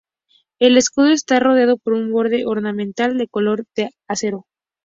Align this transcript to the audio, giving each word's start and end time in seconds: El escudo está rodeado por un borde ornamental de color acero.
El 0.57 0.77
escudo 0.79 1.11
está 1.11 1.39
rodeado 1.39 1.77
por 1.77 1.93
un 1.93 2.11
borde 2.11 2.47
ornamental 2.47 3.19
de 3.19 3.27
color 3.27 3.67
acero. 4.07 4.47